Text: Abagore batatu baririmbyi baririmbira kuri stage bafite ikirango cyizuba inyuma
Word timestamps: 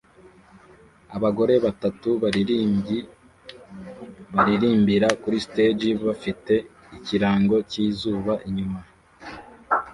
Abagore 1.15 1.53
batatu 1.65 2.09
baririmbyi 2.21 2.97
baririmbira 4.35 5.07
kuri 5.21 5.37
stage 5.47 5.89
bafite 6.07 6.53
ikirango 6.97 7.55
cyizuba 7.71 8.33
inyuma 8.47 8.79